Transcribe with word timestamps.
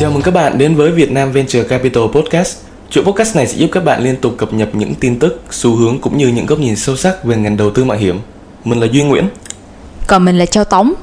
Chào 0.00 0.10
mừng 0.10 0.22
các 0.22 0.34
bạn 0.34 0.58
đến 0.58 0.74
với 0.74 0.90
Việt 0.90 1.10
Nam 1.10 1.32
Venture 1.32 1.62
Capital 1.62 2.02
Podcast. 2.12 2.56
Chuỗi 2.90 3.04
podcast 3.04 3.36
này 3.36 3.46
sẽ 3.46 3.56
giúp 3.56 3.68
các 3.72 3.84
bạn 3.84 4.02
liên 4.02 4.16
tục 4.16 4.34
cập 4.38 4.52
nhật 4.52 4.68
những 4.74 4.94
tin 4.94 5.18
tức, 5.18 5.42
xu 5.50 5.76
hướng 5.76 5.98
cũng 6.00 6.18
như 6.18 6.28
những 6.28 6.46
góc 6.46 6.58
nhìn 6.58 6.76
sâu 6.76 6.96
sắc 6.96 7.24
về 7.24 7.36
ngành 7.36 7.56
đầu 7.56 7.70
tư 7.70 7.84
mạo 7.84 7.98
hiểm. 7.98 8.20
Mình 8.64 8.80
là 8.80 8.86
Duy 8.92 9.02
Nguyễn. 9.02 9.24
Còn 10.08 10.24
mình 10.24 10.38
là 10.38 10.46
Châu 10.46 10.64
Tống. 10.64 10.94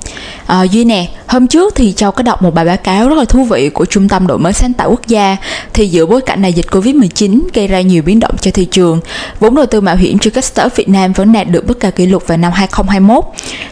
À, 0.46 0.64
Duy 0.64 0.84
nè, 0.84 1.10
hôm 1.28 1.48
trước 1.48 1.76
thì 1.76 1.94
Châu 1.94 2.12
có 2.12 2.24
đọc 2.24 2.42
một 2.42 2.54
bài 2.54 2.66
báo 2.66 2.78
cáo 2.78 3.10
rất 3.10 3.18
là 3.18 3.26
thú 3.26 3.44
vị 3.44 3.70
của 3.70 3.86
Trung 3.86 4.10
tâm 4.10 4.28
Đổi 4.28 4.38
mới 4.38 4.54
sáng 4.54 4.74
tạo 4.74 4.90
quốc 4.90 5.08
gia. 5.08 5.38
Thì 5.74 5.88
giữa 5.88 6.06
bối 6.06 6.22
cảnh 6.22 6.42
này 6.42 6.54
dịch 6.54 6.66
Covid-19 6.72 7.40
gây 7.54 7.68
ra 7.68 7.82
nhiều 7.82 8.04
biến 8.04 8.20
động 8.20 8.36
cho 8.42 8.52
thị 8.52 8.66
trường. 8.66 9.00
Vốn 9.40 9.56
đầu 9.56 9.66
tư 9.66 9.82
mạo 9.82 9.96
hiểm 9.96 10.20
cho 10.20 10.32
các 10.34 10.44
startup 10.44 10.76
Việt 10.76 10.90
Nam 10.90 11.14
vẫn 11.14 11.34
đạt 11.34 11.50
được 11.50 11.68
mức 11.68 11.80
cao 11.80 11.92
kỷ 11.92 12.06
lục 12.06 12.28
vào 12.28 12.38
năm 12.38 12.52
2021 12.52 13.24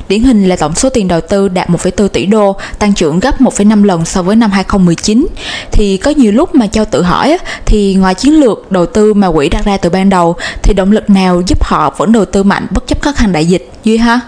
Điển 0.08 0.24
hình 0.24 0.50
là 0.50 0.56
tổng 0.56 0.76
số 0.76 0.90
tiền 0.90 1.08
đầu 1.08 1.22
tư 1.22 1.48
đạt 1.48 1.70
1,4 1.70 2.08
tỷ 2.08 2.26
đô, 2.26 2.56
tăng 2.80 2.94
trưởng 2.94 3.20
gấp 3.20 3.42
1,5 3.42 3.84
lần 3.84 4.06
so 4.06 4.22
với 4.22 4.36
năm 4.36 4.52
2019 4.52 5.28
Thì 5.72 5.98
có 5.98 6.12
nhiều 6.12 6.32
lúc 6.32 6.56
mà 6.56 6.68
Châu 6.68 6.86
tự 6.86 7.02
hỏi 7.02 7.38
thì 7.66 7.96
ngoài 7.96 8.16
chiến 8.16 8.40
lược 8.40 8.72
đầu 8.72 8.86
tư 8.86 9.14
mà 9.14 9.32
quỹ 9.32 9.50
đặt 9.50 9.66
ra 9.66 9.78
từ 9.78 9.90
ban 9.90 10.10
đầu 10.10 10.36
Thì 10.64 10.74
động 10.74 10.92
lực 10.92 11.10
nào 11.10 11.42
giúp 11.48 11.64
họ 11.64 11.94
vẫn 11.98 12.12
đầu 12.12 12.26
tư 12.26 12.44
mạnh 12.44 12.68
bất 12.72 12.88
chấp 12.88 13.02
khó 13.02 13.12
khăn 13.12 13.32
đại 13.32 13.46
dịch 13.46 13.72
Duy 13.84 13.98
ha? 13.98 14.20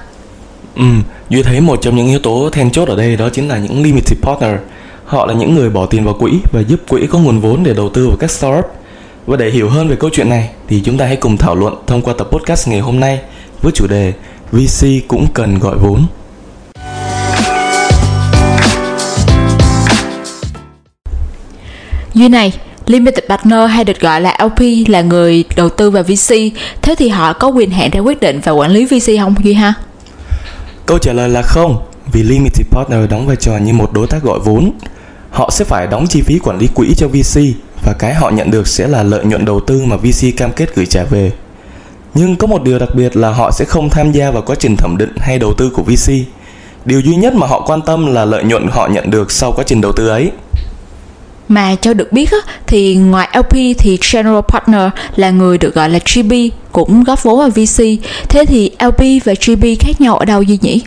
Ừ, 0.75 0.83
Duy 1.29 1.43
thấy 1.43 1.61
một 1.61 1.81
trong 1.81 1.95
những 1.95 2.07
yếu 2.07 2.19
tố 2.19 2.49
then 2.49 2.71
chốt 2.71 2.87
ở 2.87 2.95
đây 2.95 3.15
đó 3.15 3.29
chính 3.29 3.47
là 3.47 3.57
những 3.57 3.83
limited 3.83 4.19
partner. 4.21 4.59
Họ 5.05 5.25
là 5.25 5.33
những 5.33 5.55
người 5.55 5.69
bỏ 5.69 5.85
tiền 5.85 6.05
vào 6.05 6.13
quỹ 6.13 6.31
và 6.51 6.61
giúp 6.61 6.79
quỹ 6.87 7.07
có 7.07 7.19
nguồn 7.19 7.39
vốn 7.39 7.63
để 7.63 7.73
đầu 7.73 7.89
tư 7.89 8.07
vào 8.07 8.17
các 8.17 8.31
startup. 8.31 8.65
Và 9.25 9.37
để 9.37 9.49
hiểu 9.49 9.69
hơn 9.69 9.87
về 9.87 9.95
câu 9.95 10.09
chuyện 10.13 10.29
này 10.29 10.49
thì 10.67 10.81
chúng 10.85 10.97
ta 10.97 11.05
hãy 11.05 11.15
cùng 11.15 11.37
thảo 11.37 11.55
luận 11.55 11.75
thông 11.87 12.01
qua 12.01 12.13
tập 12.17 12.27
podcast 12.31 12.67
ngày 12.67 12.79
hôm 12.79 12.99
nay 12.99 13.19
với 13.61 13.71
chủ 13.71 13.87
đề 13.87 14.13
VC 14.51 14.87
cũng 15.07 15.27
cần 15.33 15.59
gọi 15.59 15.77
vốn. 15.77 16.05
Duy 22.13 22.29
này, 22.29 22.53
Limited 22.85 23.23
Partner 23.29 23.69
hay 23.69 23.83
được 23.83 23.99
gọi 23.99 24.21
là 24.21 24.37
LP 24.43 24.87
là 24.87 25.01
người 25.01 25.43
đầu 25.55 25.69
tư 25.69 25.91
vào 25.91 26.03
VC, 26.03 26.35
thế 26.81 26.95
thì 26.97 27.09
họ 27.09 27.33
có 27.33 27.47
quyền 27.47 27.71
hạn 27.71 27.89
để 27.93 27.99
quyết 27.99 28.19
định 28.19 28.39
và 28.43 28.51
quản 28.51 28.71
lý 28.71 28.85
VC 28.85 29.11
không 29.19 29.35
Duy 29.43 29.53
ha? 29.53 29.73
Câu 30.85 30.97
trả 30.97 31.13
lời 31.13 31.29
là 31.29 31.41
không, 31.41 31.85
vì 32.11 32.23
Limited 32.23 32.67
Partner 32.71 33.09
đóng 33.09 33.27
vai 33.27 33.35
trò 33.35 33.57
như 33.57 33.73
một 33.73 33.93
đối 33.93 34.07
tác 34.07 34.23
gọi 34.23 34.39
vốn. 34.39 34.71
Họ 35.31 35.49
sẽ 35.49 35.65
phải 35.65 35.87
đóng 35.87 36.07
chi 36.07 36.21
phí 36.21 36.39
quản 36.39 36.57
lý 36.57 36.67
quỹ 36.67 36.93
cho 36.97 37.07
VC 37.07 37.41
và 37.83 37.93
cái 37.99 38.13
họ 38.13 38.29
nhận 38.29 38.51
được 38.51 38.67
sẽ 38.67 38.87
là 38.87 39.03
lợi 39.03 39.25
nhuận 39.25 39.45
đầu 39.45 39.59
tư 39.59 39.81
mà 39.85 39.95
VC 39.95 40.37
cam 40.37 40.51
kết 40.51 40.75
gửi 40.75 40.85
trả 40.85 41.03
về. 41.03 41.31
Nhưng 42.13 42.35
có 42.35 42.47
một 42.47 42.63
điều 42.63 42.79
đặc 42.79 42.89
biệt 42.95 43.15
là 43.15 43.29
họ 43.29 43.51
sẽ 43.51 43.65
không 43.65 43.89
tham 43.89 44.11
gia 44.11 44.31
vào 44.31 44.41
quá 44.41 44.55
trình 44.59 44.75
thẩm 44.77 44.95
định 44.97 45.13
hay 45.17 45.39
đầu 45.39 45.53
tư 45.53 45.69
của 45.69 45.83
VC. 45.83 46.11
Điều 46.85 46.99
duy 46.99 47.15
nhất 47.15 47.33
mà 47.33 47.47
họ 47.47 47.59
quan 47.59 47.81
tâm 47.81 48.13
là 48.13 48.25
lợi 48.25 48.43
nhuận 48.43 48.67
họ 48.71 48.87
nhận 48.87 49.09
được 49.09 49.31
sau 49.31 49.51
quá 49.51 49.63
trình 49.67 49.81
đầu 49.81 49.91
tư 49.91 50.07
ấy. 50.07 50.31
Mà 51.47 51.75
cho 51.81 51.93
được 51.93 52.11
biết 52.11 52.29
thì 52.67 52.95
ngoài 52.95 53.29
LP 53.37 53.53
thì 53.77 53.99
General 54.13 54.41
Partner 54.47 54.89
là 55.15 55.29
người 55.29 55.57
được 55.57 55.75
gọi 55.75 55.89
là 55.89 55.99
GP 55.99 56.31
cũng 56.75 57.03
góp 57.03 57.23
vốn 57.23 57.39
vào 57.39 57.49
VC. 57.49 57.83
Thế 58.29 58.45
thì 58.47 58.71
LP 58.79 59.25
và 59.25 59.33
GP 59.33 59.63
khác 59.79 60.01
nhau 60.01 60.17
ở 60.17 60.25
đâu 60.25 60.41
Duy 60.41 60.59
nhỉ? 60.61 60.81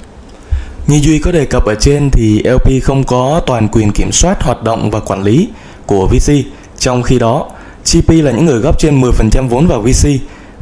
Như 0.87 1.01
Duy 1.03 1.19
có 1.19 1.33
đề 1.33 1.45
cập 1.45 1.65
ở 1.65 1.75
trên 1.75 2.11
thì 2.11 2.43
LP 2.45 2.83
không 2.83 3.05
có 3.05 3.41
toàn 3.47 3.69
quyền 3.69 3.93
kiểm 3.93 4.13
soát 4.13 4.43
hoạt 4.43 4.63
động 4.63 4.91
và 4.91 5.01
quản 5.01 5.23
lý 5.23 5.49
của 5.87 6.07
VC. 6.07 6.33
Trong 6.79 7.03
khi 7.03 7.19
đó, 7.19 7.47
GP 7.93 8.11
là 8.11 8.31
những 8.31 8.45
người 8.45 8.61
góp 8.61 8.79
trên 8.79 9.01
10% 9.01 9.49
vốn 9.49 9.67
vào 9.67 9.81
VC 9.81 10.09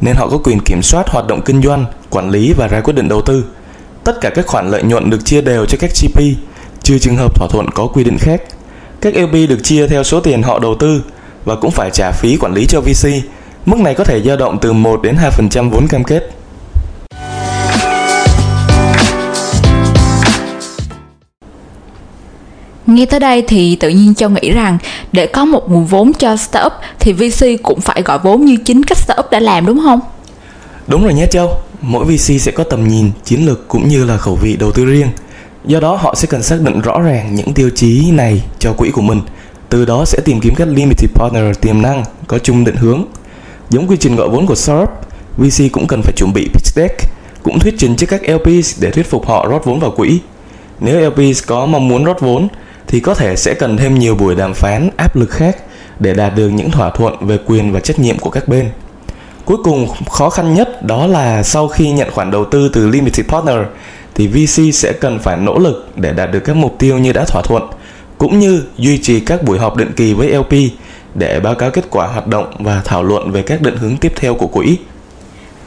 nên 0.01 0.15
họ 0.15 0.27
có 0.29 0.37
quyền 0.37 0.59
kiểm 0.59 0.81
soát 0.81 1.09
hoạt 1.09 1.27
động 1.27 1.41
kinh 1.45 1.61
doanh, 1.61 1.85
quản 2.09 2.29
lý 2.29 2.53
và 2.53 2.67
ra 2.67 2.81
quyết 2.81 2.93
định 2.93 3.07
đầu 3.07 3.21
tư. 3.21 3.45
Tất 4.03 4.21
cả 4.21 4.29
các 4.29 4.47
khoản 4.47 4.71
lợi 4.71 4.83
nhuận 4.83 5.09
được 5.09 5.25
chia 5.25 5.41
đều 5.41 5.65
cho 5.65 5.77
các 5.81 5.91
GP, 6.01 6.21
trừ 6.83 6.99
trường 6.99 7.15
hợp 7.15 7.35
thỏa 7.35 7.47
thuận 7.51 7.69
có 7.71 7.87
quy 7.87 8.03
định 8.03 8.17
khác. 8.17 8.41
Các 9.01 9.13
LP 9.15 9.33
được 9.49 9.59
chia 9.63 9.87
theo 9.87 10.03
số 10.03 10.19
tiền 10.19 10.43
họ 10.43 10.59
đầu 10.59 10.75
tư 10.79 11.01
và 11.45 11.55
cũng 11.55 11.71
phải 11.71 11.89
trả 11.93 12.11
phí 12.11 12.37
quản 12.37 12.53
lý 12.53 12.65
cho 12.65 12.81
VC. 12.81 13.07
Mức 13.67 13.79
này 13.79 13.95
có 13.95 14.03
thể 14.03 14.21
dao 14.21 14.37
động 14.37 14.57
từ 14.61 14.73
1 14.73 15.01
đến 15.01 15.17
2% 15.51 15.69
vốn 15.69 15.87
cam 15.87 16.03
kết. 16.03 16.29
Nghe 22.87 23.05
tới 23.05 23.19
đây 23.19 23.43
thì 23.47 23.75
tự 23.75 23.89
nhiên 23.89 24.15
Châu 24.15 24.29
nghĩ 24.29 24.51
rằng 24.51 24.77
để 25.11 25.27
có 25.27 25.45
một 25.45 25.71
nguồn 25.71 25.85
vốn 25.85 26.13
cho 26.13 26.35
startup 26.37 26.73
thì 26.99 27.13
VC 27.13 27.45
cũng 27.63 27.81
phải 27.81 28.01
gọi 28.01 28.19
vốn 28.23 28.45
như 28.45 28.57
chính 28.65 28.83
các 28.83 28.97
startup 28.97 29.31
đã 29.31 29.39
làm 29.39 29.65
đúng 29.65 29.79
không? 29.83 29.99
Đúng 30.87 31.03
rồi 31.03 31.13
nhé 31.13 31.25
Châu, 31.31 31.49
mỗi 31.81 32.05
VC 32.05 32.41
sẽ 32.41 32.51
có 32.51 32.63
tầm 32.63 32.87
nhìn, 32.87 33.11
chiến 33.23 33.45
lược 33.45 33.67
cũng 33.67 33.87
như 33.87 34.05
là 34.05 34.17
khẩu 34.17 34.35
vị 34.35 34.55
đầu 34.59 34.71
tư 34.71 34.85
riêng. 34.85 35.07
Do 35.65 35.79
đó 35.79 35.95
họ 35.95 36.15
sẽ 36.15 36.27
cần 36.27 36.43
xác 36.43 36.61
định 36.61 36.81
rõ 36.81 36.99
ràng 36.99 37.35
những 37.35 37.53
tiêu 37.53 37.69
chí 37.75 38.11
này 38.11 38.43
cho 38.59 38.73
quỹ 38.73 38.91
của 38.91 39.01
mình. 39.01 39.21
Từ 39.69 39.85
đó 39.85 40.05
sẽ 40.05 40.19
tìm 40.25 40.39
kiếm 40.39 40.55
các 40.55 40.67
limited 40.67 41.11
partner 41.13 41.57
tiềm 41.61 41.81
năng 41.81 42.03
có 42.27 42.39
chung 42.39 42.65
định 42.65 42.75
hướng. 42.75 43.05
Giống 43.69 43.87
quy 43.87 43.97
trình 43.97 44.15
gọi 44.15 44.29
vốn 44.29 44.45
của 44.45 44.55
startup, 44.55 44.89
VC 45.37 45.63
cũng 45.71 45.87
cần 45.87 46.01
phải 46.01 46.13
chuẩn 46.17 46.33
bị 46.33 46.49
pitch 46.53 46.75
deck, 46.75 47.01
cũng 47.43 47.59
thuyết 47.59 47.75
trình 47.77 47.95
trước 47.95 48.07
các 48.09 48.21
LPs 48.29 48.81
để 48.81 48.91
thuyết 48.91 49.09
phục 49.09 49.27
họ 49.27 49.47
rót 49.49 49.65
vốn 49.65 49.79
vào 49.79 49.91
quỹ. 49.91 50.19
Nếu 50.79 51.09
LPs 51.09 51.45
có 51.45 51.65
mong 51.65 51.87
muốn 51.87 52.03
rót 52.03 52.19
vốn 52.19 52.47
thì 52.87 52.99
có 52.99 53.13
thể 53.13 53.35
sẽ 53.35 53.53
cần 53.53 53.77
thêm 53.77 53.99
nhiều 53.99 54.15
buổi 54.15 54.35
đàm 54.35 54.53
phán 54.53 54.89
áp 54.97 55.15
lực 55.15 55.29
khác 55.29 55.57
để 55.99 56.13
đạt 56.13 56.35
được 56.35 56.49
những 56.49 56.71
thỏa 56.71 56.89
thuận 56.89 57.27
về 57.27 57.37
quyền 57.45 57.71
và 57.71 57.79
trách 57.79 57.99
nhiệm 57.99 58.19
của 58.19 58.29
các 58.29 58.47
bên. 58.47 58.69
Cuối 59.45 59.57
cùng, 59.63 59.87
khó 60.09 60.29
khăn 60.29 60.53
nhất 60.53 60.83
đó 60.83 61.07
là 61.07 61.43
sau 61.43 61.67
khi 61.67 61.91
nhận 61.91 62.11
khoản 62.11 62.31
đầu 62.31 62.45
tư 62.45 62.69
từ 62.73 62.87
limited 62.87 63.25
partner 63.25 63.57
thì 64.15 64.27
VC 64.27 64.73
sẽ 64.73 64.93
cần 64.93 65.19
phải 65.19 65.37
nỗ 65.37 65.59
lực 65.59 65.89
để 65.95 66.13
đạt 66.13 66.31
được 66.31 66.39
các 66.39 66.55
mục 66.55 66.75
tiêu 66.79 66.97
như 66.97 67.13
đã 67.13 67.25
thỏa 67.25 67.41
thuận 67.41 67.63
cũng 68.17 68.39
như 68.39 68.63
duy 68.77 68.97
trì 68.97 69.19
các 69.19 69.43
buổi 69.43 69.59
họp 69.59 69.75
định 69.75 69.91
kỳ 69.95 70.13
với 70.13 70.29
LP 70.29 70.53
để 71.15 71.39
báo 71.39 71.55
cáo 71.55 71.71
kết 71.71 71.85
quả 71.89 72.07
hoạt 72.07 72.27
động 72.27 72.53
và 72.59 72.81
thảo 72.85 73.03
luận 73.03 73.31
về 73.31 73.41
các 73.41 73.61
định 73.61 73.77
hướng 73.77 73.97
tiếp 73.97 74.13
theo 74.15 74.35
của 74.35 74.47
quỹ. 74.47 74.77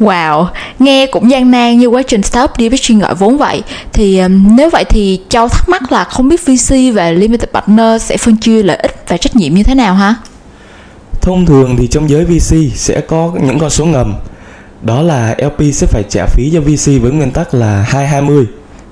Wow, 0.00 0.46
nghe 0.78 1.06
cũng 1.06 1.30
gian 1.30 1.50
nan 1.50 1.78
như 1.78 1.86
quá 1.86 2.02
trình 2.02 2.22
startup 2.22 2.50
pitching 2.58 2.98
gọi 2.98 3.14
vốn 3.14 3.38
vậy. 3.38 3.62
Thì 3.92 4.18
um, 4.18 4.56
nếu 4.56 4.70
vậy 4.70 4.84
thì 4.84 5.20
Châu 5.28 5.48
thắc 5.48 5.68
mắc 5.68 5.92
là 5.92 6.04
không 6.04 6.28
biết 6.28 6.40
VC 6.46 6.74
và 6.94 7.10
Limited 7.10 7.50
Partner 7.52 8.02
sẽ 8.02 8.16
phân 8.16 8.36
chia 8.36 8.62
lợi 8.62 8.76
ích 8.76 9.04
và 9.08 9.16
trách 9.16 9.36
nhiệm 9.36 9.54
như 9.54 9.62
thế 9.62 9.74
nào 9.74 9.94
hả? 9.94 10.14
Thông 11.20 11.46
thường 11.46 11.76
thì 11.78 11.86
trong 11.86 12.10
giới 12.10 12.24
VC 12.24 12.56
sẽ 12.74 13.00
có 13.00 13.32
những 13.42 13.58
con 13.58 13.70
số 13.70 13.84
ngầm. 13.84 14.14
Đó 14.82 15.02
là 15.02 15.36
LP 15.38 15.74
sẽ 15.74 15.86
phải 15.86 16.02
trả 16.08 16.26
phí 16.26 16.50
cho 16.54 16.60
VC 16.60 17.02
với 17.02 17.12
nguyên 17.12 17.30
tắc 17.30 17.54
là 17.54 17.82
220. 17.88 18.46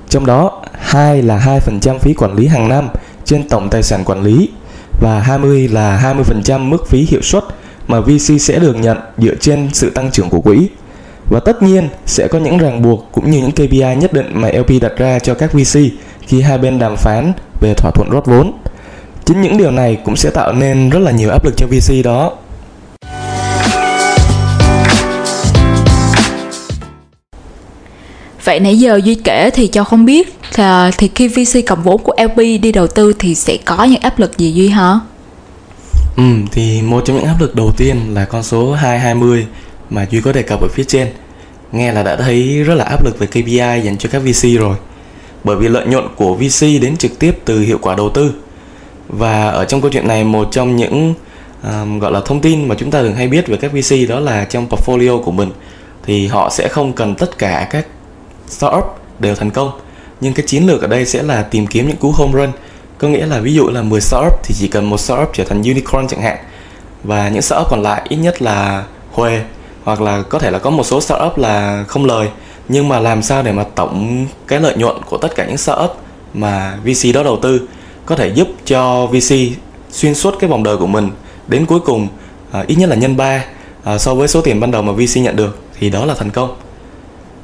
Trong 0.08 0.26
đó 0.26 0.62
2 0.78 1.22
là 1.22 1.60
2% 1.82 1.98
phí 1.98 2.14
quản 2.14 2.36
lý 2.36 2.46
hàng 2.46 2.68
năm 2.68 2.88
trên 3.24 3.48
tổng 3.48 3.68
tài 3.70 3.82
sản 3.82 4.04
quản 4.04 4.22
lý 4.22 4.48
và 5.00 5.20
20 5.20 5.68
là 5.68 6.14
20% 6.48 6.58
mức 6.60 6.88
phí 6.88 7.06
hiệu 7.10 7.22
suất 7.22 7.44
mà 7.88 8.00
VC 8.00 8.40
sẽ 8.40 8.58
được 8.58 8.76
nhận 8.76 8.98
dựa 9.18 9.34
trên 9.40 9.68
sự 9.72 9.90
tăng 9.90 10.10
trưởng 10.10 10.30
của 10.30 10.40
quỹ. 10.40 10.68
Và 11.30 11.40
tất 11.40 11.62
nhiên 11.62 11.88
sẽ 12.06 12.28
có 12.28 12.38
những 12.38 12.58
ràng 12.58 12.82
buộc 12.82 13.08
cũng 13.12 13.30
như 13.30 13.38
những 13.38 13.52
KPI 13.52 13.96
nhất 13.96 14.12
định 14.12 14.30
mà 14.34 14.48
LP 14.48 14.70
đặt 14.80 14.92
ra 14.96 15.18
cho 15.18 15.34
các 15.34 15.52
VC 15.52 15.80
khi 16.20 16.40
hai 16.40 16.58
bên 16.58 16.78
đàm 16.78 16.96
phán 16.96 17.32
về 17.60 17.74
thỏa 17.74 17.90
thuận 17.90 18.10
rót 18.10 18.26
vốn. 18.26 18.52
Chính 19.24 19.40
những 19.40 19.58
điều 19.58 19.70
này 19.70 19.98
cũng 20.04 20.16
sẽ 20.16 20.30
tạo 20.30 20.52
nên 20.52 20.90
rất 20.90 20.98
là 20.98 21.10
nhiều 21.10 21.30
áp 21.30 21.44
lực 21.44 21.54
cho 21.56 21.66
VC 21.66 22.04
đó. 22.04 22.32
Vậy 28.44 28.60
nãy 28.60 28.78
giờ 28.78 29.00
Duy 29.04 29.14
kể 29.14 29.50
thì 29.54 29.66
cho 29.66 29.84
không 29.84 30.04
biết 30.04 30.37
là 30.58 30.90
thì 30.98 31.10
khi 31.14 31.28
VC 31.28 31.66
cầm 31.66 31.82
vốn 31.82 32.02
của 32.02 32.14
LP 32.18 32.36
đi 32.36 32.72
đầu 32.72 32.86
tư 32.86 33.12
thì 33.18 33.34
sẽ 33.34 33.56
có 33.64 33.84
những 33.84 34.00
áp 34.00 34.18
lực 34.18 34.38
gì 34.38 34.52
Duy 34.52 34.68
hả? 34.68 35.00
Ừ, 36.16 36.22
thì 36.52 36.82
một 36.82 37.02
trong 37.04 37.16
những 37.16 37.26
áp 37.26 37.40
lực 37.40 37.54
đầu 37.54 37.72
tiên 37.76 38.14
là 38.14 38.24
con 38.24 38.42
số 38.42 38.72
220 38.72 39.46
mà 39.90 40.06
Duy 40.10 40.20
có 40.20 40.32
đề 40.32 40.42
cập 40.42 40.60
ở 40.62 40.68
phía 40.68 40.84
trên. 40.84 41.08
Nghe 41.72 41.92
là 41.92 42.02
đã 42.02 42.16
thấy 42.16 42.64
rất 42.64 42.74
là 42.74 42.84
áp 42.84 43.04
lực 43.04 43.18
về 43.18 43.26
KPI 43.26 43.82
dành 43.84 43.96
cho 43.98 44.08
các 44.12 44.18
VC 44.18 44.58
rồi. 44.58 44.76
Bởi 45.44 45.56
vì 45.56 45.68
lợi 45.68 45.86
nhuận 45.86 46.04
của 46.16 46.34
VC 46.34 46.62
đến 46.82 46.96
trực 46.96 47.18
tiếp 47.18 47.38
từ 47.44 47.60
hiệu 47.60 47.78
quả 47.82 47.94
đầu 47.94 48.08
tư. 48.08 48.34
Và 49.08 49.48
ở 49.48 49.64
trong 49.64 49.80
câu 49.80 49.90
chuyện 49.90 50.08
này 50.08 50.24
một 50.24 50.48
trong 50.50 50.76
những 50.76 51.14
um, 51.62 51.98
gọi 51.98 52.12
là 52.12 52.20
thông 52.24 52.40
tin 52.40 52.68
mà 52.68 52.74
chúng 52.78 52.90
ta 52.90 53.02
thường 53.02 53.14
hay 53.14 53.28
biết 53.28 53.48
về 53.48 53.56
các 53.56 53.72
VC 53.72 54.08
đó 54.08 54.20
là 54.20 54.44
trong 54.44 54.68
portfolio 54.68 55.22
của 55.22 55.32
mình 55.32 55.50
thì 56.02 56.26
họ 56.26 56.50
sẽ 56.50 56.68
không 56.68 56.92
cần 56.92 57.14
tất 57.14 57.38
cả 57.38 57.68
các 57.70 57.86
startup 58.48 58.84
đều 59.18 59.34
thành 59.34 59.50
công 59.50 59.70
nhưng 60.20 60.34
cái 60.34 60.46
chiến 60.46 60.66
lược 60.66 60.80
ở 60.80 60.86
đây 60.86 61.06
sẽ 61.06 61.22
là 61.22 61.42
tìm 61.42 61.66
kiếm 61.66 61.88
những 61.88 61.96
cú 61.96 62.12
home 62.12 62.32
run. 62.32 62.52
Có 62.98 63.08
nghĩa 63.08 63.26
là 63.26 63.38
ví 63.38 63.54
dụ 63.54 63.68
là 63.68 63.82
10 63.82 64.00
startup 64.00 64.32
thì 64.42 64.54
chỉ 64.58 64.68
cần 64.68 64.90
một 64.90 65.00
startup 65.00 65.30
trở 65.34 65.44
thành 65.44 65.62
unicorn 65.62 66.08
chẳng 66.08 66.22
hạn. 66.22 66.36
Và 67.04 67.28
những 67.28 67.42
startup 67.42 67.66
còn 67.70 67.82
lại 67.82 68.02
ít 68.08 68.16
nhất 68.16 68.42
là 68.42 68.84
huề 69.12 69.40
hoặc 69.84 70.00
là 70.00 70.22
có 70.22 70.38
thể 70.38 70.50
là 70.50 70.58
có 70.58 70.70
một 70.70 70.84
số 70.84 71.00
startup 71.00 71.38
là 71.38 71.84
không 71.88 72.04
lời. 72.04 72.28
Nhưng 72.68 72.88
mà 72.88 73.00
làm 73.00 73.22
sao 73.22 73.42
để 73.42 73.52
mà 73.52 73.64
tổng 73.64 74.26
cái 74.46 74.60
lợi 74.60 74.76
nhuận 74.76 74.96
của 75.06 75.16
tất 75.16 75.34
cả 75.34 75.46
những 75.46 75.56
startup 75.56 75.96
mà 76.34 76.78
VC 76.84 77.14
đó 77.14 77.22
đầu 77.22 77.38
tư 77.42 77.60
có 78.06 78.16
thể 78.16 78.28
giúp 78.28 78.48
cho 78.64 79.06
VC 79.06 79.34
xuyên 79.90 80.14
suốt 80.14 80.34
cái 80.40 80.50
vòng 80.50 80.62
đời 80.62 80.76
của 80.76 80.86
mình 80.86 81.10
đến 81.48 81.66
cuối 81.66 81.80
cùng 81.80 82.08
à, 82.52 82.64
ít 82.66 82.74
nhất 82.74 82.88
là 82.88 82.96
nhân 82.96 83.16
3 83.16 83.44
à, 83.84 83.98
so 83.98 84.14
với 84.14 84.28
số 84.28 84.40
tiền 84.40 84.60
ban 84.60 84.70
đầu 84.70 84.82
mà 84.82 84.92
VC 84.92 85.16
nhận 85.16 85.36
được 85.36 85.58
thì 85.78 85.90
đó 85.90 86.04
là 86.04 86.14
thành 86.14 86.30
công. 86.30 86.56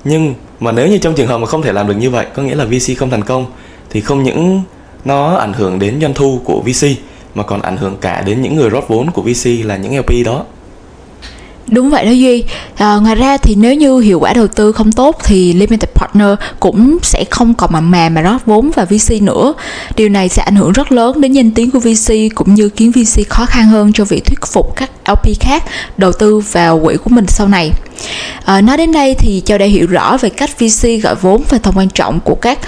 Nhưng 0.05 0.35
mà 0.61 0.73
nếu 0.73 0.89
như 0.89 0.99
trong 0.99 1.15
trường 1.15 1.27
hợp 1.27 1.39
mà 1.39 1.47
không 1.47 1.63
thể 1.63 1.73
làm 1.73 1.89
được 1.89 1.95
như 1.95 2.11
vậy 2.11 2.27
có 2.35 2.43
nghĩa 2.43 2.55
là 2.55 2.65
VC 2.65 2.99
không 2.99 3.11
thành 3.11 3.25
công 3.25 3.47
thì 3.91 4.01
không 4.01 4.23
những 4.23 4.63
nó 5.05 5.37
ảnh 5.37 5.53
hưởng 5.53 5.79
đến 5.79 6.01
doanh 6.01 6.15
thu 6.15 6.41
của 6.45 6.63
VC 6.67 6.87
mà 7.35 7.43
còn 7.43 7.63
ảnh 7.63 7.77
hưởng 7.77 7.97
cả 8.01 8.23
đến 8.27 8.43
những 8.43 8.57
người 8.57 8.71
rót 8.71 8.89
vốn 8.89 9.11
của 9.11 9.23
VC 9.23 9.47
là 9.65 9.77
những 9.77 9.99
LP 9.99 10.11
đó 10.25 10.45
Đúng 11.71 11.91
vậy 11.91 12.05
đó 12.05 12.11
Duy. 12.11 12.45
À, 12.77 12.97
ngoài 12.97 13.15
ra 13.15 13.37
thì 13.37 13.55
nếu 13.55 13.75
như 13.75 13.99
hiệu 13.99 14.21
quả 14.21 14.33
đầu 14.33 14.47
tư 14.47 14.73
không 14.73 14.93
tốt 14.93 15.17
thì 15.25 15.53
limited 15.53 15.91
partner 15.95 16.29
cũng 16.61 16.99
sẽ 17.03 17.25
không 17.31 17.55
còn 17.55 17.73
mặn 17.73 17.91
mà 17.91 18.09
mà 18.09 18.21
rót 18.21 18.47
vốn 18.47 18.71
vào 18.71 18.87
VC 18.87 19.23
nữa. 19.23 19.55
Điều 19.97 20.09
này 20.09 20.29
sẽ 20.29 20.43
ảnh 20.43 20.57
hưởng 20.57 20.73
rất 20.73 20.93
lớn 20.93 21.21
đến 21.21 21.33
danh 21.33 21.51
tiếng 21.51 21.71
của 21.71 21.79
VC 21.79 22.13
cũng 22.35 22.55
như 22.55 22.71
khiến 22.77 22.93
VC 22.93 23.29
khó 23.29 23.47
khăn 23.47 23.67
hơn 23.67 23.93
cho 23.93 24.05
việc 24.05 24.25
thuyết 24.25 24.39
phục 24.47 24.77
các 24.77 24.91
LP 25.07 25.41
khác 25.41 25.65
đầu 25.97 26.13
tư 26.13 26.41
vào 26.53 26.81
quỹ 26.85 26.97
của 26.97 27.11
mình 27.11 27.27
sau 27.29 27.49
này. 27.49 27.71
À, 28.45 28.61
nói 28.61 28.77
đến 28.77 28.93
đây 28.93 29.15
thì 29.15 29.43
Châu 29.45 29.59
đã 29.59 29.67
hiểu 29.67 29.87
rõ 29.87 30.17
về 30.17 30.31
cách 30.31 30.51
VC 30.59 30.89
gọi 31.03 31.15
vốn 31.15 31.43
và 31.49 31.59
tầm 31.59 31.75
quan 31.77 31.89
trọng 31.89 32.21
của 32.21 32.35
các 32.35 32.59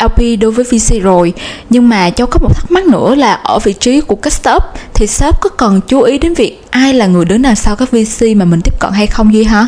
LP 0.00 0.18
đối 0.40 0.50
với 0.50 0.64
VC 0.64 1.02
rồi 1.02 1.32
nhưng 1.70 1.88
mà 1.88 2.10
Châu 2.10 2.26
có 2.26 2.38
một 2.42 2.56
thắc 2.56 2.70
mắc 2.70 2.86
nữa 2.86 3.14
là 3.14 3.32
ở 3.32 3.58
vị 3.58 3.72
trí 3.72 4.00
của 4.00 4.16
các 4.16 4.32
startup 4.32 4.62
thì 4.94 5.06
startup 5.06 5.40
có 5.40 5.50
cần 5.50 5.80
chú 5.88 6.00
ý 6.00 6.18
đến 6.18 6.34
việc 6.34 6.62
ai 6.70 6.94
là 6.94 7.06
người 7.06 7.24
đứng 7.24 7.42
đằng 7.42 7.56
sau 7.56 7.76
các 7.76 7.90
VC 7.90 8.36
mà 8.36 8.44
mình 8.44 8.60
tiếp 8.64 8.74
cận 8.80 8.92
hay 8.92 9.06
không 9.06 9.34
Duy 9.34 9.44
hả? 9.44 9.66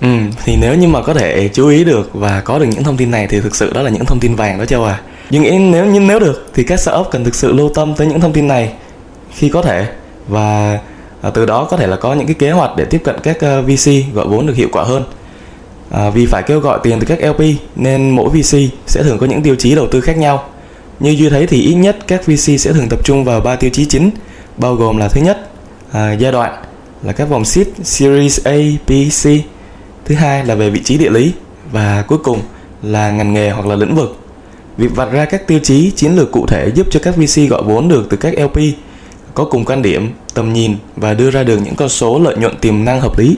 Ừ, 0.00 0.08
thì 0.44 0.56
nếu 0.56 0.74
như 0.74 0.88
mà 0.88 1.02
có 1.02 1.14
thể 1.14 1.48
chú 1.48 1.68
ý 1.68 1.84
được 1.84 2.10
và 2.12 2.40
có 2.40 2.58
được 2.58 2.66
những 2.66 2.84
thông 2.84 2.96
tin 2.96 3.10
này 3.10 3.26
thì 3.26 3.40
thực 3.40 3.56
sự 3.56 3.72
đó 3.72 3.82
là 3.82 3.90
những 3.90 4.04
thông 4.04 4.20
tin 4.20 4.34
vàng 4.34 4.58
đó 4.58 4.64
Châu 4.64 4.84
à. 4.84 5.00
Nhưng 5.30 5.42
nghĩ 5.42 5.58
nếu 5.58 5.86
như 5.86 6.00
nếu 6.00 6.20
được 6.20 6.50
thì 6.54 6.64
các 6.64 6.80
startup 6.80 7.06
cần 7.10 7.24
thực 7.24 7.34
sự 7.34 7.52
lưu 7.52 7.70
tâm 7.74 7.94
tới 7.94 8.06
những 8.06 8.20
thông 8.20 8.32
tin 8.32 8.48
này 8.48 8.72
khi 9.34 9.48
có 9.48 9.62
thể 9.62 9.86
và 10.28 10.78
à, 11.22 11.30
từ 11.30 11.46
đó 11.46 11.64
có 11.70 11.76
thể 11.76 11.86
là 11.86 11.96
có 11.96 12.14
những 12.14 12.26
cái 12.26 12.34
kế 12.34 12.50
hoạch 12.50 12.76
để 12.76 12.84
tiếp 12.84 13.00
cận 13.04 13.16
các 13.22 13.40
ờ, 13.40 13.58
uh, 13.58 13.64
VC 13.64 14.14
gọi 14.14 14.28
vốn 14.28 14.46
được 14.46 14.56
hiệu 14.56 14.68
quả 14.72 14.84
hơn. 14.84 15.04
À, 15.90 16.10
vì 16.10 16.26
phải 16.26 16.42
kêu 16.42 16.60
gọi 16.60 16.78
tiền 16.82 17.00
từ 17.00 17.06
các 17.06 17.28
LP 17.28 17.40
nên 17.76 18.10
mỗi 18.10 18.28
VC 18.28 18.58
sẽ 18.86 19.02
thường 19.02 19.18
có 19.18 19.26
những 19.26 19.42
tiêu 19.42 19.56
chí 19.58 19.74
đầu 19.74 19.86
tư 19.90 20.00
khác 20.00 20.16
nhau. 20.16 20.44
Như 21.00 21.10
duy 21.10 21.28
thấy 21.28 21.46
thì 21.46 21.62
ít 21.62 21.74
nhất 21.74 21.96
các 22.06 22.26
VC 22.26 22.60
sẽ 22.60 22.72
thường 22.72 22.88
tập 22.88 22.98
trung 23.04 23.24
vào 23.24 23.40
ba 23.40 23.56
tiêu 23.56 23.70
chí 23.70 23.84
chính 23.84 24.10
bao 24.56 24.74
gồm 24.74 24.96
là 24.96 25.08
thứ 25.08 25.20
nhất 25.20 25.48
à, 25.92 26.12
giai 26.12 26.32
đoạn 26.32 26.62
là 27.02 27.12
các 27.12 27.28
vòng 27.28 27.44
seed 27.44 27.66
series 27.82 28.44
A, 28.44 28.56
B, 28.88 28.92
C. 29.22 29.24
Thứ 30.04 30.14
hai 30.14 30.44
là 30.44 30.54
về 30.54 30.70
vị 30.70 30.80
trí 30.84 30.98
địa 30.98 31.10
lý 31.10 31.32
và 31.72 32.04
cuối 32.08 32.18
cùng 32.18 32.40
là 32.82 33.10
ngành 33.10 33.34
nghề 33.34 33.50
hoặc 33.50 33.66
là 33.66 33.76
lĩnh 33.76 33.94
vực. 33.94 34.16
Việc 34.76 34.96
vạch 34.96 35.12
ra 35.12 35.24
các 35.24 35.46
tiêu 35.46 35.58
chí 35.62 35.90
chiến 35.90 36.16
lược 36.16 36.32
cụ 36.32 36.46
thể 36.46 36.70
giúp 36.74 36.86
cho 36.90 37.00
các 37.02 37.16
VC 37.16 37.50
gọi 37.50 37.62
vốn 37.62 37.88
được 37.88 38.06
từ 38.10 38.16
các 38.16 38.34
LP 38.38 38.56
có 39.38 39.44
cùng 39.44 39.64
quan 39.64 39.82
điểm 39.82 40.12
tầm 40.34 40.52
nhìn 40.52 40.76
và 40.96 41.14
đưa 41.14 41.30
ra 41.30 41.42
được 41.42 41.58
những 41.64 41.76
con 41.76 41.88
số 41.88 42.18
lợi 42.18 42.36
nhuận 42.36 42.56
tiềm 42.56 42.84
năng 42.84 43.00
hợp 43.00 43.18
lý 43.18 43.36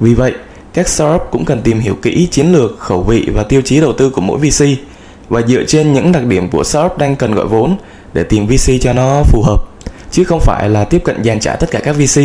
vì 0.00 0.14
vậy 0.14 0.32
các 0.74 0.88
startup 0.88 1.22
cũng 1.30 1.44
cần 1.44 1.62
tìm 1.62 1.80
hiểu 1.80 1.94
kỹ 2.02 2.28
chiến 2.30 2.52
lược, 2.52 2.78
khẩu 2.78 3.02
vị 3.02 3.28
và 3.34 3.42
tiêu 3.42 3.62
chí 3.64 3.80
đầu 3.80 3.92
tư 3.92 4.10
của 4.10 4.20
mỗi 4.20 4.38
VC 4.38 4.64
và 5.28 5.42
dựa 5.42 5.64
trên 5.64 5.92
những 5.92 6.12
đặc 6.12 6.24
điểm 6.24 6.48
của 6.48 6.64
startup 6.64 6.98
đang 6.98 7.16
cần 7.16 7.34
gọi 7.34 7.46
vốn 7.46 7.76
để 8.12 8.22
tìm 8.22 8.46
VC 8.46 8.72
cho 8.80 8.92
nó 8.92 9.22
phù 9.22 9.42
hợp, 9.42 9.64
chứ 10.10 10.24
không 10.24 10.40
phải 10.40 10.68
là 10.68 10.84
tiếp 10.84 11.02
cận 11.04 11.24
dàn 11.24 11.40
trả 11.40 11.56
tất 11.56 11.70
cả 11.70 11.80
các 11.80 11.96
VC. 11.96 12.20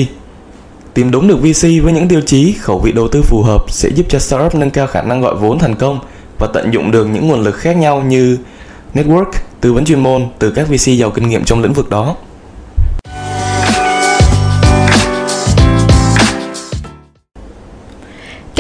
Tìm 0.94 1.12
đúng 1.12 1.28
được 1.28 1.38
VC 1.38 1.62
với 1.84 1.94
những 1.94 2.08
tiêu 2.08 2.22
chí, 2.22 2.54
khẩu 2.54 2.80
vị 2.80 2.92
đầu 2.92 3.08
tư 3.08 3.22
phù 3.22 3.42
hợp 3.42 3.66
sẽ 3.68 3.90
giúp 3.96 4.06
cho 4.10 4.20
startup 4.20 4.56
nâng 4.56 4.72
cao 4.72 4.88
khả 4.88 5.02
năng 5.02 5.22
gọi 5.22 5.36
vốn 5.36 5.60
thành 5.60 5.76
công 5.76 6.00
và 6.40 6.48
tận 6.54 6.72
dụng 6.74 6.92
được 6.92 7.06
những 7.06 7.28
nguồn 7.28 7.42
lực 7.42 7.56
khác 7.56 7.78
nhau 7.78 8.02
như 8.02 8.38
network, 8.94 9.32
tư 9.62 9.74
vấn 9.74 9.86
chuyên 9.86 10.00
môn 10.00 10.28
từ 10.40 10.52
các 10.52 10.68
VC 10.68 10.88
giàu 10.98 11.10
kinh 11.10 11.30
nghiệm 11.30 11.44
trong 11.44 11.62
lĩnh 11.62 11.74
vực 11.74 11.90
đó. 11.90 12.16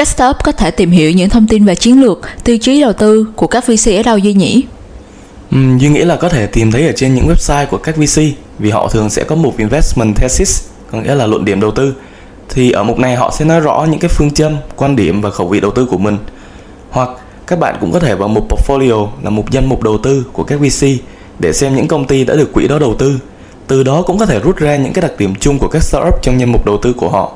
Các 0.03 0.07
startup 0.07 0.44
có 0.44 0.51
thể 0.51 0.71
tìm 0.71 0.91
hiểu 0.91 1.11
những 1.11 1.29
thông 1.29 1.47
tin 1.47 1.65
về 1.65 1.75
chiến 1.75 2.01
lược, 2.01 2.19
tiêu 2.44 2.57
chí 2.57 2.81
đầu 2.81 2.94
tư 2.94 3.27
của 3.35 3.47
các 3.47 3.67
VC 3.67 3.89
ở 3.89 4.03
đâu 4.03 4.17
Duy 4.17 4.33
nhỉ? 4.33 4.63
Ừ, 5.51 5.57
Duy 5.79 5.89
nghĩ 5.89 6.00
là 6.00 6.15
có 6.15 6.29
thể 6.29 6.47
tìm 6.47 6.71
thấy 6.71 6.88
ở 6.88 6.94
trên 6.95 7.15
những 7.15 7.27
website 7.27 7.65
của 7.65 7.77
các 7.77 7.97
VC 7.97 8.21
vì 8.59 8.69
họ 8.69 8.88
thường 8.88 9.09
sẽ 9.09 9.23
có 9.23 9.35
mục 9.35 9.57
investment 9.57 10.15
thesis, 10.15 10.61
có 10.91 11.01
nghĩa 11.01 11.15
là 11.15 11.27
luận 11.27 11.45
điểm 11.45 11.61
đầu 11.61 11.71
tư. 11.71 11.94
Thì 12.50 12.71
ở 12.71 12.83
mục 12.83 13.00
này 13.00 13.15
họ 13.15 13.33
sẽ 13.38 13.45
nói 13.45 13.59
rõ 13.59 13.88
những 13.89 14.00
cái 14.00 14.09
phương 14.09 14.31
châm, 14.31 14.55
quan 14.75 14.95
điểm 14.95 15.21
và 15.21 15.29
khẩu 15.29 15.47
vị 15.47 15.59
đầu 15.59 15.71
tư 15.71 15.85
của 15.85 15.97
mình. 15.97 16.17
Hoặc 16.89 17.09
các 17.47 17.59
bạn 17.59 17.75
cũng 17.81 17.91
có 17.91 17.99
thể 17.99 18.15
vào 18.15 18.27
mục 18.27 18.47
portfolio 18.49 19.07
là 19.23 19.29
một 19.29 19.51
danh 19.51 19.69
mục 19.69 19.83
đầu 19.83 19.97
tư 19.97 20.25
của 20.33 20.44
các 20.44 20.59
VC 20.59 20.88
để 21.39 21.53
xem 21.53 21.75
những 21.75 21.88
công 21.88 22.07
ty 22.07 22.23
đã 22.23 22.35
được 22.35 22.53
quỹ 22.53 22.67
đó 22.67 22.79
đầu 22.79 22.95
tư. 22.99 23.19
Từ 23.67 23.83
đó 23.83 24.01
cũng 24.01 24.17
có 24.17 24.25
thể 24.25 24.39
rút 24.39 24.57
ra 24.57 24.75
những 24.75 24.94
cái 24.94 25.01
đặc 25.01 25.11
điểm 25.17 25.33
chung 25.39 25.59
của 25.59 25.67
các 25.67 25.83
startup 25.83 26.21
trong 26.21 26.39
danh 26.39 26.51
mục 26.51 26.65
đầu 26.65 26.77
tư 26.81 26.94
của 26.94 27.09
họ 27.09 27.31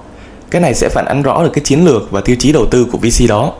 cái 0.51 0.61
này 0.61 0.73
sẽ 0.73 0.89
phản 0.89 1.05
ánh 1.05 1.21
rõ 1.21 1.43
được 1.43 1.49
cái 1.53 1.63
chiến 1.63 1.85
lược 1.85 2.11
và 2.11 2.21
tiêu 2.21 2.35
chí 2.39 2.51
đầu 2.51 2.65
tư 2.65 2.87
của 2.91 2.97
VC 2.97 3.29
đó 3.29 3.53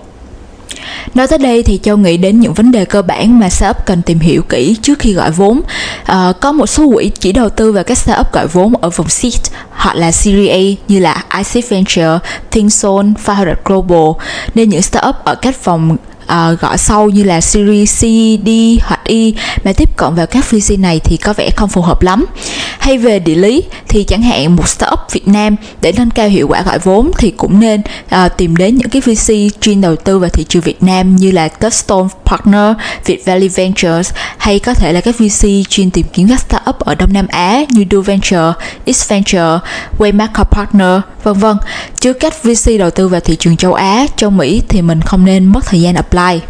Nói 1.16 1.28
tới 1.28 1.40
đây 1.40 1.64
thì 1.64 1.80
Châu 1.84 1.98
nghĩ 1.98 2.18
đến 2.18 2.40
những 2.40 2.54
vấn 2.54 2.72
đề 2.72 2.86
cơ 2.86 3.02
bản 3.02 3.40
mà 3.40 3.50
startup 3.50 3.86
cần 3.86 4.02
tìm 4.02 4.20
hiểu 4.20 4.42
kỹ 4.42 4.78
trước 4.82 5.00
khi 5.00 5.14
gọi 5.14 5.32
vốn. 5.32 5.62
À, 6.04 6.34
có 6.42 6.52
một 6.52 6.68
số 6.68 6.92
quỹ 6.94 7.12
chỉ 7.20 7.32
đầu 7.32 7.50
tư 7.50 7.72
vào 7.72 7.84
các 7.84 7.98
startup 7.98 8.34
gọi 8.34 8.48
vốn 8.48 8.74
ở 8.82 8.90
vòng 8.90 9.10
seed 9.10 9.42
hoặc 9.70 9.96
là 9.96 10.12
Series 10.12 10.52
A 10.52 10.84
như 10.88 11.00
là 11.00 11.24
ic 11.38 11.70
Venture, 11.70 12.20
ThinkZone, 12.52 13.14
500 13.28 13.56
Global 13.66 14.24
nên 14.56 14.70
những 14.70 14.82
startup 14.82 15.16
ở 15.24 15.36
các 15.36 15.66
vòng 15.66 15.98
uh, 16.28 16.60
gọi 16.60 16.78
sâu 16.78 17.10
như 17.10 17.24
là 17.24 17.42
series 17.42 17.96
C, 17.96 18.02
D 18.46 18.50
hoặc 18.84 19.00
E 19.04 19.32
mà 19.64 19.74
tiếp 19.78 19.98
cận 19.98 20.16
vào 20.16 20.28
các 20.28 20.52
VC 20.52 20.80
này 20.80 21.00
thì 21.00 21.18
có 21.18 21.34
vẻ 21.34 21.50
không 21.56 21.70
phù 21.70 21.82
hợp 21.82 22.02
lắm. 22.02 22.26
Hay 22.88 22.98
về 22.98 23.20
địa 23.20 23.36
lý 23.36 23.64
thì 23.88 24.04
chẳng 24.04 24.22
hạn 24.22 24.56
một 24.56 24.68
startup 24.68 25.00
Việt 25.12 25.28
Nam 25.28 25.56
để 25.82 25.92
nâng 25.98 26.10
cao 26.10 26.28
hiệu 26.28 26.48
quả 26.48 26.62
gọi 26.62 26.80
vốn 26.80 27.12
thì 27.18 27.32
cũng 27.32 27.60
nên 27.60 27.82
à, 28.10 28.30
tìm 28.30 28.56
đến 28.56 28.78
những 28.78 28.90
cái 28.90 29.02
VC 29.02 29.34
chuyên 29.62 29.82
đầu 29.82 29.96
tư 29.96 30.20
vào 30.20 30.30
thị 30.30 30.46
trường 30.50 30.62
Việt 30.62 30.84
Nam 30.84 31.16
như 31.16 31.32
là 31.32 31.48
Touchstone 31.48 32.08
Partner, 32.26 32.76
Việt 33.06 33.26
Valley 33.26 33.48
Ventures 33.48 34.12
hay 34.38 34.60
có 34.60 34.74
thể 34.74 34.94
là 34.94 35.02
các 35.02 35.16
VC 35.20 35.48
chuyên 35.70 35.92
tìm 35.92 36.06
kiếm 36.14 36.28
các 36.30 36.40
startup 36.40 36.80
ở 36.80 36.96
Đông 36.96 37.14
Nam 37.14 37.28
Á 37.28 37.64
như 37.70 37.86
Do 37.92 38.02
Venture, 38.02 38.54
X 38.94 39.12
Venture, 39.12 39.60
Waymaker 39.98 40.44
Partner, 40.52 41.02
vân 41.24 41.34
vân. 41.34 41.58
Trước 42.00 42.14
cách 42.14 42.44
VC 42.44 42.72
đầu 42.80 42.90
tư 42.90 43.08
vào 43.08 43.20
thị 43.20 43.36
trường 43.40 43.58
châu 43.58 43.74
Á, 43.74 44.06
châu 44.16 44.30
Mỹ 44.30 44.62
thì 44.70 44.82
mình 44.82 45.02
không 45.02 45.26
nên 45.26 45.46
mất 45.46 45.66
thời 45.66 45.82
gian 45.82 45.96
apply. 45.96 46.20
Apply 46.20 46.42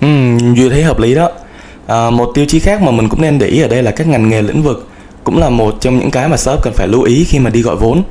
ừ 0.00 0.38
duy 0.56 0.68
thấy 0.68 0.82
hợp 0.82 0.98
lý 0.98 1.14
đó. 1.14 1.30
À, 1.86 2.10
một 2.10 2.30
tiêu 2.34 2.44
chí 2.48 2.58
khác 2.58 2.82
mà 2.82 2.90
mình 2.90 3.08
cũng 3.08 3.22
nên 3.22 3.38
để 3.38 3.46
ý 3.46 3.60
ở 3.60 3.68
đây 3.68 3.82
là 3.82 3.90
các 3.90 4.06
ngành 4.06 4.28
nghề 4.28 4.42
lĩnh 4.42 4.62
vực 4.62 4.88
cũng 5.24 5.38
là 5.38 5.48
một 5.50 5.76
trong 5.80 5.98
những 5.98 6.10
cái 6.10 6.28
mà 6.28 6.36
startup 6.36 6.62
cần 6.62 6.72
phải 6.74 6.88
lưu 6.88 7.02
ý 7.02 7.24
khi 7.24 7.38
mà 7.38 7.50
đi 7.50 7.62
gọi 7.62 7.76
vốn 7.76 8.02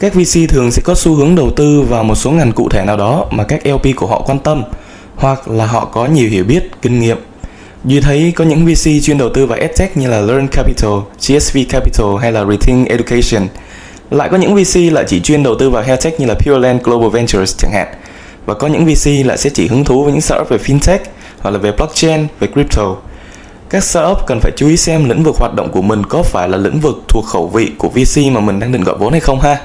các 0.00 0.14
VC 0.14 0.48
thường 0.48 0.70
sẽ 0.70 0.82
có 0.84 0.94
xu 0.94 1.14
hướng 1.14 1.34
đầu 1.34 1.50
tư 1.50 1.82
vào 1.82 2.04
một 2.04 2.14
số 2.14 2.30
ngành 2.30 2.52
cụ 2.52 2.68
thể 2.68 2.84
nào 2.84 2.96
đó 2.96 3.26
mà 3.30 3.44
các 3.44 3.66
LP 3.66 3.96
của 3.96 4.06
họ 4.06 4.22
quan 4.26 4.38
tâm 4.38 4.62
hoặc 5.16 5.48
là 5.48 5.66
họ 5.66 5.84
có 5.84 6.06
nhiều 6.06 6.28
hiểu 6.28 6.44
biết, 6.44 6.82
kinh 6.82 7.00
nghiệm. 7.00 7.18
Duy 7.84 8.00
thấy 8.00 8.32
có 8.36 8.44
những 8.44 8.66
VC 8.66 8.90
chuyên 9.02 9.18
đầu 9.18 9.28
tư 9.34 9.46
vào 9.46 9.58
EdTech 9.58 9.96
như 9.96 10.08
là 10.08 10.20
Learn 10.20 10.46
Capital, 10.52 10.92
GSV 11.20 11.58
Capital 11.68 12.06
hay 12.20 12.32
là 12.32 12.44
Rethink 12.44 12.88
Education. 12.88 13.48
Lại 14.10 14.28
có 14.28 14.36
những 14.36 14.54
VC 14.54 14.92
lại 14.92 15.04
chỉ 15.08 15.20
chuyên 15.20 15.42
đầu 15.42 15.54
tư 15.54 15.70
vào 15.70 15.82
HealthTech 15.82 16.20
như 16.20 16.26
là 16.26 16.34
Pureland 16.34 16.82
Global 16.82 17.10
Ventures 17.10 17.56
chẳng 17.58 17.72
hạn 17.72 17.86
và 18.46 18.54
có 18.54 18.66
những 18.66 18.86
VC 18.86 19.26
lại 19.26 19.38
sẽ 19.38 19.50
chỉ 19.50 19.66
hứng 19.66 19.84
thú 19.84 20.04
với 20.04 20.12
những 20.12 20.20
startup 20.20 20.48
về 20.48 20.58
fintech 20.58 20.98
hoặc 21.38 21.50
là 21.50 21.58
về 21.58 21.72
blockchain, 21.72 22.26
về 22.40 22.48
crypto. 22.54 22.96
Các 23.76 23.84
startup 23.84 24.26
cần 24.26 24.40
phải 24.40 24.52
chú 24.56 24.68
ý 24.68 24.76
xem 24.76 25.08
lĩnh 25.08 25.22
vực 25.22 25.36
hoạt 25.36 25.54
động 25.54 25.68
của 25.72 25.82
mình 25.82 26.06
có 26.06 26.22
phải 26.22 26.48
là 26.48 26.58
lĩnh 26.58 26.80
vực 26.80 26.96
thuộc 27.08 27.24
khẩu 27.26 27.48
vị 27.48 27.70
của 27.78 27.88
VC 27.88 28.32
mà 28.32 28.40
mình 28.40 28.60
đang 28.60 28.72
định 28.72 28.84
gọi 28.84 28.96
vốn 28.98 29.12
hay 29.12 29.20
không 29.20 29.40
ha. 29.40 29.60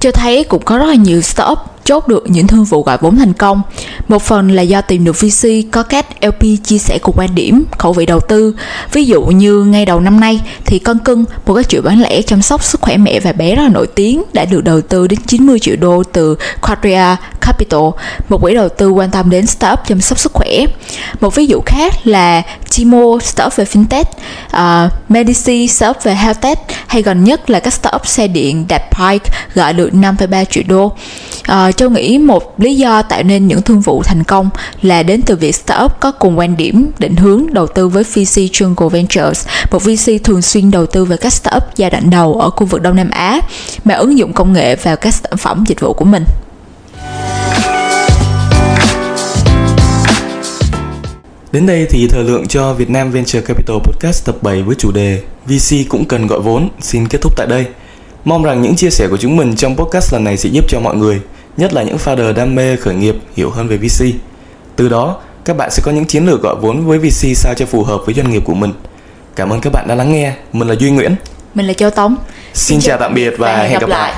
Cho 0.00 0.10
thấy 0.12 0.44
cũng 0.44 0.62
có 0.62 0.78
rất 0.78 0.86
là 0.86 0.94
nhiều 0.94 1.20
startup 1.20 1.58
chốt 1.88 2.08
được 2.08 2.24
những 2.30 2.46
thương 2.46 2.64
vụ 2.64 2.82
gọi 2.82 2.98
vốn 3.00 3.16
thành 3.16 3.32
công. 3.32 3.62
Một 4.08 4.22
phần 4.22 4.50
là 4.50 4.62
do 4.62 4.80
tìm 4.80 5.04
được 5.04 5.20
VC 5.20 5.48
có 5.72 5.82
các 5.82 6.06
LP 6.24 6.42
chia 6.64 6.78
sẻ 6.78 6.98
cùng 7.02 7.14
quan 7.18 7.34
điểm, 7.34 7.64
khẩu 7.78 7.92
vị 7.92 8.06
đầu 8.06 8.20
tư. 8.20 8.54
Ví 8.92 9.04
dụ 9.04 9.22
như 9.22 9.64
ngay 9.64 9.86
đầu 9.86 10.00
năm 10.00 10.20
nay 10.20 10.40
thì 10.64 10.78
con 10.78 10.98
cưng, 10.98 11.24
một 11.46 11.54
cái 11.54 11.64
chuỗi 11.64 11.82
bán 11.82 12.00
lẻ 12.00 12.22
chăm 12.22 12.42
sóc 12.42 12.64
sức 12.64 12.80
khỏe 12.80 12.96
mẹ 12.96 13.20
và 13.20 13.32
bé 13.32 13.54
rất 13.54 13.62
là 13.62 13.68
nổi 13.68 13.86
tiếng 13.86 14.22
đã 14.32 14.44
được 14.44 14.64
đầu 14.64 14.80
tư 14.80 15.06
đến 15.06 15.18
90 15.26 15.58
triệu 15.58 15.76
đô 15.76 16.02
từ 16.12 16.36
Quadria 16.60 17.16
Capital, 17.40 17.80
một 18.28 18.42
quỹ 18.42 18.54
đầu 18.54 18.68
tư 18.68 18.90
quan 18.90 19.10
tâm 19.10 19.30
đến 19.30 19.46
startup 19.46 19.78
chăm 19.88 20.00
sóc 20.00 20.18
sức 20.18 20.32
khỏe. 20.32 20.64
Một 21.20 21.34
ví 21.34 21.46
dụ 21.46 21.60
khác 21.66 22.06
là 22.06 22.42
Timo 22.76 23.18
startup 23.22 23.56
về 23.56 23.64
fintech, 23.64 24.04
uh, 24.86 24.92
Medici 25.08 25.68
startup 25.68 26.02
về 26.02 26.14
healthtech 26.14 26.58
hay 26.88 27.02
gần 27.02 27.24
nhất 27.24 27.50
là 27.50 27.60
các 27.60 27.72
startup 27.72 28.06
xe 28.06 28.28
điện 28.28 28.64
đạp 28.68 28.82
Pike 28.90 29.30
gọi 29.54 29.72
được 29.72 29.90
5,3 29.92 30.44
triệu 30.44 30.64
đô. 30.68 30.92
À, 31.42 31.72
Châu 31.72 31.90
nghĩ 31.90 32.18
một 32.18 32.60
lý 32.60 32.76
do 32.76 33.02
tạo 33.02 33.22
nên 33.22 33.46
những 33.46 33.62
thương 33.62 33.80
vụ 33.80 34.02
thành 34.02 34.24
công 34.24 34.50
là 34.82 35.02
đến 35.02 35.22
từ 35.22 35.36
việc 35.36 35.54
startup 35.54 36.00
có 36.00 36.12
cùng 36.12 36.38
quan 36.38 36.56
điểm 36.56 36.90
định 36.98 37.16
hướng 37.16 37.46
đầu 37.52 37.66
tư 37.66 37.88
với 37.88 38.04
VC 38.04 38.36
Jungle 38.52 38.88
Ventures, 38.88 39.46
một 39.70 39.82
VC 39.82 40.24
thường 40.24 40.42
xuyên 40.42 40.70
đầu 40.70 40.86
tư 40.86 41.04
vào 41.04 41.18
các 41.18 41.32
startup 41.32 41.62
giai 41.76 41.90
đoạn 41.90 42.10
đầu 42.10 42.40
ở 42.40 42.50
khu 42.50 42.66
vực 42.66 42.82
Đông 42.82 42.96
Nam 42.96 43.10
Á 43.10 43.40
mà 43.84 43.94
ứng 43.94 44.18
dụng 44.18 44.32
công 44.32 44.52
nghệ 44.52 44.76
vào 44.76 44.96
các 44.96 45.14
sản 45.14 45.36
phẩm 45.36 45.64
dịch 45.66 45.80
vụ 45.80 45.92
của 45.92 46.04
mình. 46.04 46.24
Đến 51.52 51.66
đây 51.66 51.86
thì 51.90 52.08
thời 52.08 52.24
lượng 52.24 52.48
cho 52.48 52.72
Việt 52.72 52.90
Nam 52.90 53.10
Venture 53.10 53.40
Capital 53.40 53.76
Podcast 53.76 54.26
tập 54.26 54.36
7 54.42 54.62
với 54.62 54.74
chủ 54.74 54.92
đề 54.92 55.22
VC 55.46 55.76
cũng 55.88 56.04
cần 56.04 56.26
gọi 56.26 56.40
vốn 56.40 56.68
xin 56.80 57.08
kết 57.08 57.18
thúc 57.22 57.32
tại 57.36 57.46
đây. 57.46 57.66
Mong 58.24 58.42
rằng 58.44 58.62
những 58.62 58.76
chia 58.76 58.90
sẻ 58.90 59.06
của 59.10 59.16
chúng 59.16 59.36
mình 59.36 59.56
trong 59.56 59.76
podcast 59.76 60.12
lần 60.12 60.24
này 60.24 60.36
sẽ 60.36 60.48
giúp 60.48 60.64
cho 60.68 60.80
mọi 60.80 60.96
người 60.96 61.20
nhất 61.56 61.72
là 61.72 61.82
những 61.82 61.96
founder 61.96 62.34
đam 62.34 62.54
mê 62.54 62.76
khởi 62.76 62.94
nghiệp 62.94 63.16
hiểu 63.36 63.50
hơn 63.50 63.68
về 63.68 63.76
VC. 63.76 64.04
Từ 64.76 64.88
đó, 64.88 65.20
các 65.44 65.56
bạn 65.56 65.70
sẽ 65.70 65.82
có 65.84 65.92
những 65.92 66.04
chiến 66.04 66.26
lược 66.26 66.42
gọi 66.42 66.56
vốn 66.60 66.86
với 66.86 66.98
VC 66.98 67.36
sao 67.36 67.54
cho 67.56 67.66
phù 67.66 67.84
hợp 67.84 68.00
với 68.06 68.14
doanh 68.14 68.30
nghiệp 68.30 68.42
của 68.44 68.54
mình. 68.54 68.72
Cảm 69.36 69.52
ơn 69.52 69.60
các 69.60 69.72
bạn 69.72 69.88
đã 69.88 69.94
lắng 69.94 70.12
nghe. 70.12 70.32
Mình 70.52 70.68
là 70.68 70.74
Duy 70.74 70.90
Nguyễn. 70.90 71.16
Mình 71.54 71.66
là 71.66 71.72
Châu 71.72 71.90
Tống. 71.90 72.16
Xin 72.54 72.80
chào 72.80 72.98
tạm 72.98 73.14
biệt 73.14 73.34
và 73.38 73.56
hẹn 73.56 73.80
gặp 73.80 73.88
lại. 73.88 74.14